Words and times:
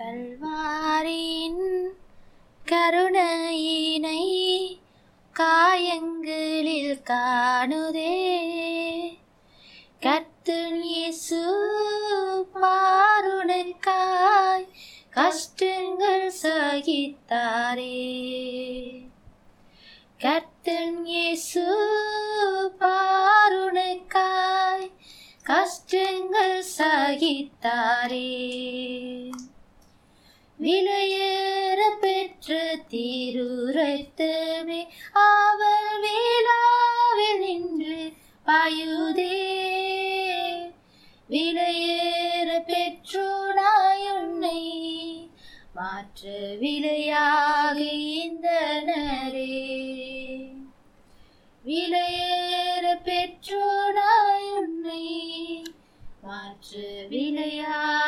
கல்வாரின் 0.00 1.64
கருணையினை 2.70 4.22
காயங்களில் 5.32 7.02
காணுதே. 7.10 8.14
கர்த்தன் 10.00 10.82
இயேசு 10.82 11.40
பாருணக்காய் 12.54 14.66
கஷ்டங்கள் 15.10 16.32
சகித்தாரே. 16.42 17.98
கர்த்தன் 20.18 21.04
இயேசு 21.04 21.66
பாருணக்காய் 22.80 24.90
கஷ்டங்கள் 25.42 26.64
சகித்தாரே. 26.78 28.30
விலையேற 30.60 31.80
பெற்ற 32.00 32.76
தீருரைத்தவே 32.90 34.80
அவர் 35.12 35.94
வேளாவில் 36.00 37.38
நின்று 37.38 38.12
பாயுதே. 38.46 39.38
விலையேற 41.30 42.48
பெற்றோனாய் 42.66 44.08
உன்னை 44.20 44.62
மாற்ற 45.74 46.28
விலையாக 46.60 47.78
இந்தனரே. 48.20 49.54
விலையேற 51.64 52.84
பெற்றோனாய் 53.04 54.50
உன்னை 54.58 55.04
மாற்று 56.22 57.06
விலையாக 57.10 57.99